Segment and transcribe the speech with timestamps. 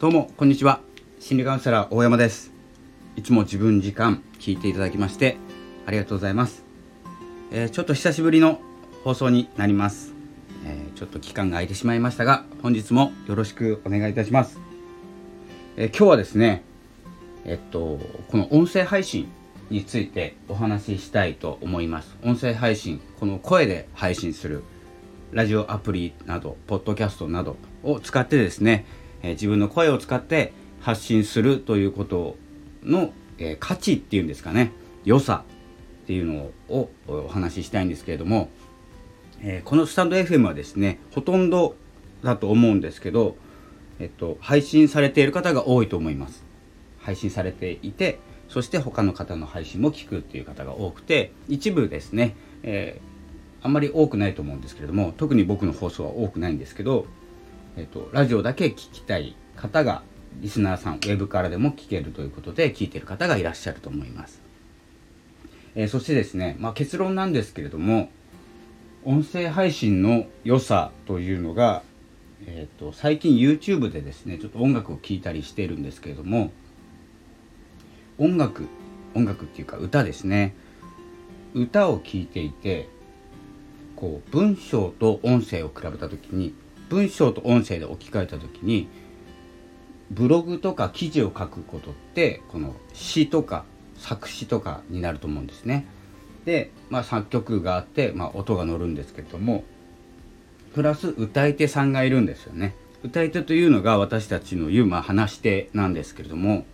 [0.00, 0.80] どうもこんにちは。
[1.18, 2.52] 心理カウンセラー大山です。
[3.16, 5.36] いつも自分時間聞いていただきまして
[5.84, 6.64] ありがとうございます、
[7.50, 8.62] えー、ちょっと久しぶりの
[9.04, 10.14] 放送になります、
[10.64, 14.58] えー、ちょっと期間が空いてしまいましたが本日もよろしくお願いいたします、
[15.76, 16.62] えー、今日はですね
[17.44, 19.28] えっとこの音声配信
[19.68, 22.16] についてお話ししたいと思います。
[22.24, 24.64] 音声配信この声で配信する
[25.30, 28.86] ラジオアプリなどポッドキャストなどを使ってですね
[29.22, 32.36] え自分の声を使って発信するということ
[32.82, 34.72] の、え価値っていうんですかね。
[35.04, 35.44] 良さ
[36.02, 38.48] っていうのをお話ししたいんですけれども、
[39.42, 41.74] えこのスタンド FM はですねほとんど
[42.22, 43.36] だと思うんですけど、
[43.98, 46.50] えっと、配信されている方が多いと思います。
[47.00, 57.06] 配信されていてそして他の方の配信も聞くっていう方が多くて一部ですね、えー、あんまり多くないと思うんですけれども特に僕の放送は多くないんですけど
[57.80, 60.02] えっと、ラジオだけ聞きたい方が
[60.42, 64.42] リスナーさんウェブからでも聞けるということで聞いてる方がいらっしゃると思います、
[65.74, 68.10] えー、そしてですね、まあ、結論なんですけれども
[69.02, 71.82] 音声配信の良さというのが、
[72.46, 76.52] えーと、最近 YouTube でですねちょっと音楽を聴いたりしているんですけれども
[78.18, 78.68] 音楽
[79.14, 80.54] 音楽っていうか歌ですね。
[81.52, 82.88] 歌を聴いていて
[83.96, 86.54] こう文章と音声を比べた時に
[86.90, 88.88] 文章と音声で置き換えた時に
[90.10, 93.64] ブログとか記事を書くことってこの詩とか
[93.96, 95.86] 作詞とかになると思うんですね。
[96.44, 99.62] で、まあ、作曲があって、まあ、音が乗るんですけれども
[100.74, 102.74] プラス歌い手さんがいるんですよね。
[103.02, 106.66] 歌い手というのが私たちの言う、まあ、話し手なんですけれども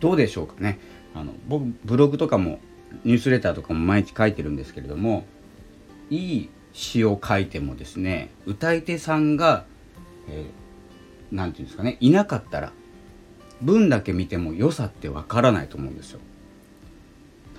[0.00, 0.78] どうでしょうかね
[1.14, 2.60] あの僕ブログとかも
[3.04, 5.26] ニュースレターとかも毎日書いてるんですけれども
[6.08, 9.64] いい詩を書いてもですね歌い手さんが
[11.30, 12.72] 何、えー、て言うんですかねいなかったら
[13.62, 16.20] 文だけ見ても良さってわからないと思うんですよ。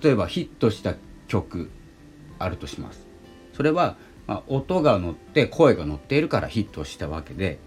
[0.00, 0.94] 例えばヒットした
[1.26, 1.70] 曲
[2.38, 3.06] あるとします。
[3.54, 3.96] それは、
[4.26, 7.58] まあ、音が乗って声が乗っているからヒットしたわけで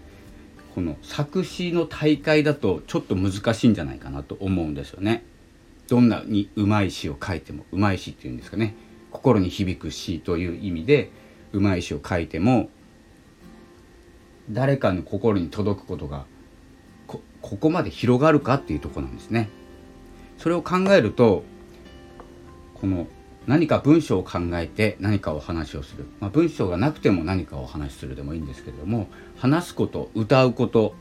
[0.74, 5.24] この作詞の大会だとちょっと難しいんじゃないかなと思うんですよね。
[5.88, 8.76] どんなにうまい詩を書いてもうまい詩っていうんですかね
[9.10, 11.10] 心に響く詩という意味で
[11.52, 12.70] うまい詩を書いても
[14.50, 16.24] 誰かの心に届くことが
[17.06, 17.20] こ
[17.56, 19.48] こまで広がるかっていうとこなんですね。
[20.38, 21.44] それを考えると
[22.74, 23.06] この
[23.46, 30.94] 何か文章を考えて何かお話をする、まあ、文章がなくても何かお話しするでもいいんですけれども話すこと歌うこと、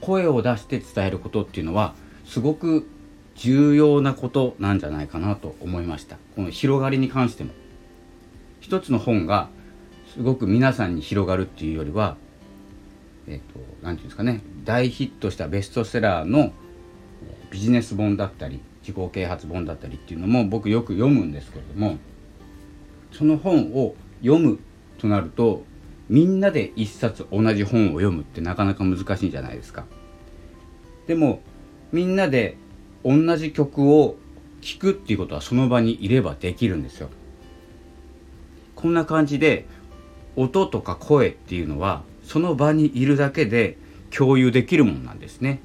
[0.00, 2.86] 声を出して伝えることっていうのはすごく
[3.34, 6.16] 重要なことなんじゃないかなと思いました。
[6.36, 7.52] この広がりに関しても。
[8.60, 9.48] 一つの本が
[10.12, 12.16] すごく皆さんに広がるっていうよりは
[13.26, 16.52] えっ、ー、と何て言うんですかね大ヒットしたベストセラーの
[17.50, 21.98] ビジネス本だったり自己啓発本だったりっていうのも僕よく読むんですけれども
[23.12, 24.58] その本を読む
[24.98, 25.64] となると
[26.08, 29.84] みんなで一冊同じ本を読むってなかなか難しいじゃないですか。
[31.06, 31.40] でも
[31.92, 32.56] みんなで
[33.04, 34.16] 同じ曲を
[34.60, 37.10] 聴くっていうことはその場にいればできるんですよ。
[38.78, 39.66] こんな感じで
[40.36, 43.76] 音とか声っていうのはその場にいるだけで
[44.16, 45.58] 共有できるものなんですね。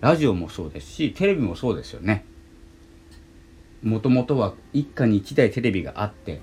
[0.00, 2.24] ラジオもそうですしテレビもそうですよね。
[3.82, 6.40] もともとは一家に一台テレビがあって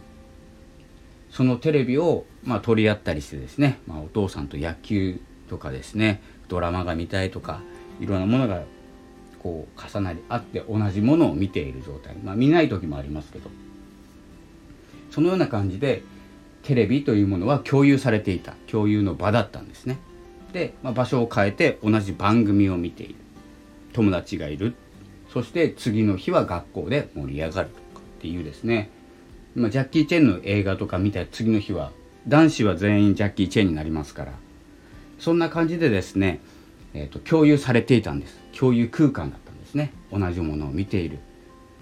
[1.32, 5.20] そのテレビを、まあ、取り合ったりしてですね、まあ、お父さんと野球
[5.50, 7.62] とかですねドラマが見たいとか
[8.00, 8.62] いろんなものが
[9.40, 13.50] こう重なり合って同じものを見ている状態まあ見ない時もありますけど
[15.12, 16.04] そのような感じで
[16.64, 18.54] テレビというものは共有されていた。
[18.68, 19.98] 共有の場だったんですね。
[20.54, 23.16] で、まあ、場所を変えて同じ番組を見ている。
[23.94, 24.76] 友達がいる。
[25.32, 28.90] そして次の日は学校で盛り上がるとかっていうですね、
[29.56, 31.92] まあ、ジャッキー・チェンの映画とか見た次の日は
[32.28, 34.34] 男子は全員ジャッキー・チェンになりますから。
[35.20, 36.40] そんな感じでですね、
[36.94, 38.40] えーと、共有されていたんです。
[38.58, 39.94] 共有空間だったんですね。
[40.12, 41.20] 同じものを見ている。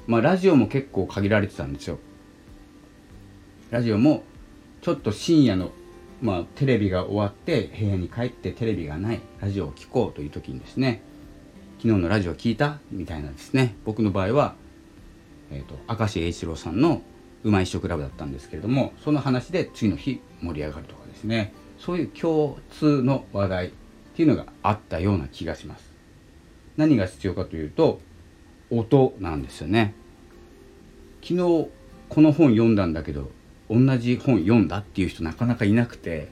[0.07, 1.99] まあラジオも結構限られてたんですよ。
[3.75, 4.23] ラジオも
[4.81, 5.73] ちょっと深夜の、
[6.21, 11.01] まあ、テレビが終わって部屋に帰ってテレビがないラジオを聴こうという時にですね
[11.79, 12.79] 昨日のラジオ聞いた？
[12.89, 13.75] みたいなですね。
[13.83, 14.55] 僕の場合は、
[15.51, 17.01] えーと、明石栄一郎さんの
[17.43, 21.53] 「うまい食クラブ」だったんですけれどもその話で次の日盛り上がるとかですね。
[21.77, 23.71] そういう共通の話題っ
[24.15, 25.91] ていうのがあったような気がします。
[26.77, 27.99] 何が必要かというと
[28.71, 29.93] 音なんですよね。
[31.21, 31.67] 昨日
[32.07, 33.31] この本読んだんだけど
[33.69, 36.29] 同じ本読んだっていう人なかなかいなくて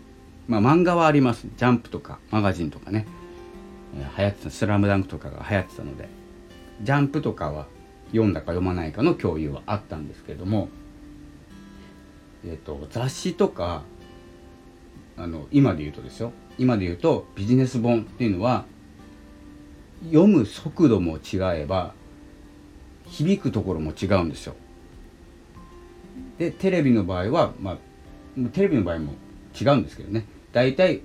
[0.47, 3.07] まあ漫画はありますジャンプとかマガジンとかね。
[3.95, 6.23] えー、流行ってた「スラムダンクとかが流行ってたので。
[6.81, 7.67] ジャンプとかは
[8.11, 10.69] 読んだか読まないかの共有はあったんですけれども、
[12.45, 13.83] えーと、雑誌とか
[15.17, 16.31] あの今で言うとですよ。
[16.57, 18.65] 今で言うとビジネス本っていうのは
[20.05, 21.93] 読む速度も違えば
[23.05, 24.55] 響くところも違うんですよ。
[26.37, 27.77] でテレビの場合は、まあ、
[28.51, 29.13] テレビの場合も
[29.59, 30.25] 違うんですけどね。
[30.51, 31.01] 大体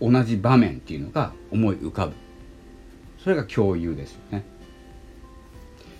[0.00, 2.14] 同じ場面っていうのが思い浮かぶ。
[3.22, 4.44] それが共有ですよね。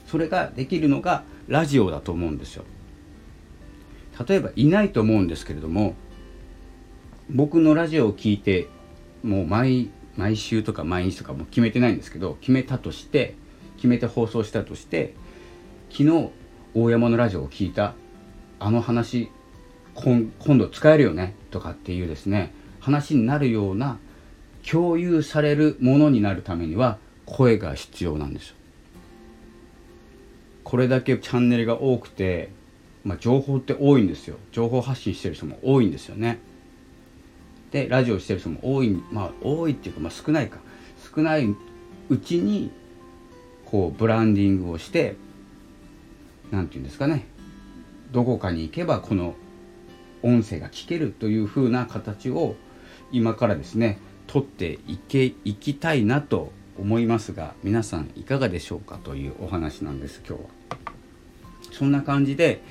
[0.07, 2.65] それができるのがラジオだと思うんですよ。
[4.29, 5.95] 例えばいないと思うんですけれども
[7.29, 8.69] 僕のラジオを聞いて
[9.25, 13.35] もう毎毎週とか毎日とかも決めてないんですけど決めたとして
[13.77, 15.15] 決めて放送したとして
[15.91, 16.31] 昨日
[16.75, 17.95] 大山のラジオを聞いた。
[18.59, 19.31] あの話
[19.95, 23.99] 今度使えるよねとかっていうですね話になるような
[24.69, 28.57] 共有されるものになるためには声が必要なんですよ。
[30.65, 32.51] これだけチャンネルが多くて、
[33.05, 36.39] まあ、情報って多いんですよ情報発信してる人も多いんですよね。
[37.71, 40.59] でラジオしてる人も多いまあ多いっていうか、まあ、少ないか
[41.15, 41.47] 少ない
[42.09, 42.71] うちに
[43.67, 45.17] こうブランディングをして
[46.51, 47.27] 何て言うんですかね
[48.15, 49.35] どこかに行けばこの
[50.23, 52.55] 音声が聞けるというふうな形を
[53.11, 60.49] 今からですね取っていけいきたいなと思いますが皆さんいかがでしょうかというお話なんです今日は。
[61.73, 62.63] そんな感じで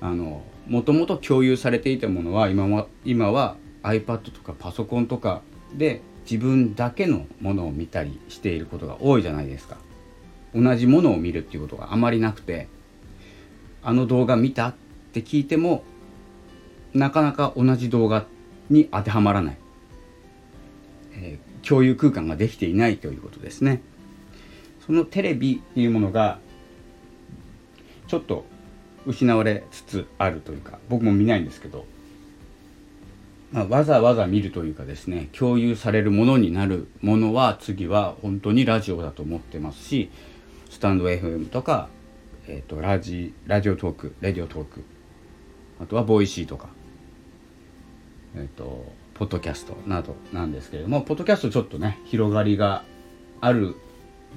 [0.00, 5.42] あのもともと共有されていたものは今は今は iPad とかパソコンとか
[5.72, 9.76] で自分だけのものを見たりしていることが多いじゃないですか。
[10.52, 12.66] 同じものを見るっていうことがあまりなくて
[13.84, 14.74] あの動画見たっ
[15.12, 15.84] て聞いても
[16.94, 18.26] なかなか同じ動画
[18.70, 19.58] に当てはまらない、
[21.14, 23.82] えー、共有空間ができていないということですね。
[24.86, 26.38] そのテレビっていうものが
[28.06, 28.44] ちょっと
[29.06, 31.86] 失われつつあるというか僕も見ないんですけど、
[33.50, 40.10] まあ、わざわざ見るというかですね共有されるものになるものは次は本当にラジオだと思ってますし
[40.70, 41.88] スタンド FM とか、
[42.46, 44.84] えーと、ラジラジオトークレディオトーク。
[45.80, 46.68] あとはボイシーとか。
[48.36, 52.82] えっ、ー、とポッドキャストなどなんですけれどもポッドキャストちょっとね広がりが
[53.40, 53.76] ある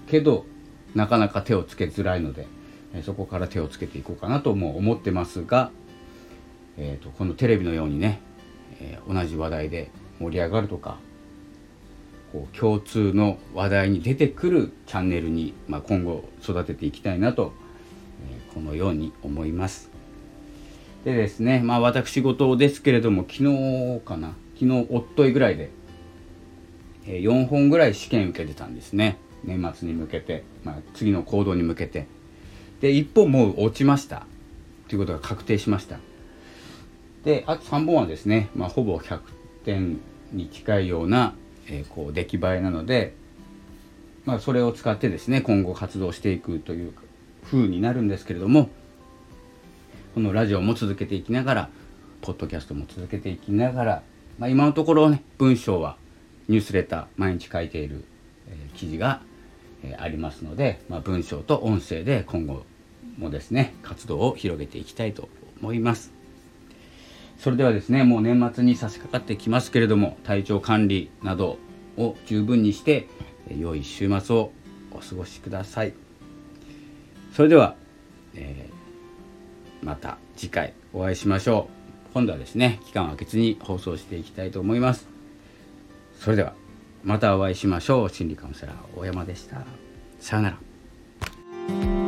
[0.06, 0.46] けど
[0.94, 2.48] なかなか手をつけづらいので、
[2.94, 5.72] えー、そこから手をつけていこうかなとも思ってますが、
[6.78, 8.22] えーと、このテレビのようにね、
[8.80, 9.90] えー、同じ話題で
[10.20, 11.00] 盛り上がるとか
[12.32, 17.54] こう共通の話題に出てくるチャンネルに、まあ、今後育てていきたいなと、
[18.54, 19.90] このように思います。
[21.06, 25.70] でですね、まあ私事ですけれども、昨日かな、昨日、おっといぐらいで、
[27.06, 29.18] 4本ぐらい試験受けてたんですね。
[29.44, 32.08] 年末に向けて、まあ、次の行動に向けて。
[32.82, 34.26] で、1本もう落ちました。
[34.88, 36.00] ということが確定しました。
[37.24, 39.20] で、あと3本はですね、まあ、ほぼ100
[39.66, 40.00] 点
[40.32, 41.36] に近いような、
[41.68, 43.14] えー、こう出来栄えなので、
[44.26, 46.94] まあ、それを使ってですね、今後活動していくという
[47.48, 48.70] 風になるんですけれども、
[50.14, 51.70] このラジオも続けていきながら
[52.22, 54.04] ポッドキャストも続けていきながら、
[54.40, 55.96] まあ、今のところね文章は
[56.48, 58.04] ニュースレター毎日書いている、
[58.50, 59.22] えー、記事が、
[59.84, 62.66] えー、ありますので、まあ、文章と音声で今後
[63.20, 65.30] もですね活動を広げていきたいと
[65.62, 66.12] 思います。
[67.38, 71.60] それではですねもう年末に差し掛かってきますけれども体調管理など
[71.96, 73.08] を十分にして
[73.56, 74.52] 良い週末を
[74.92, 76.07] お過ごしください。
[77.38, 77.76] それでは、
[78.34, 81.70] えーまた次回お会いしましょ
[82.10, 82.14] う。
[82.14, 85.08] 今度はですね期間を空けずに放送していきたいと思います。
[86.20, 86.54] それでは
[87.04, 88.10] またお会いしましょう。
[88.10, 89.58] 心理カウンセラー大山でした。
[90.20, 92.07] さようなら。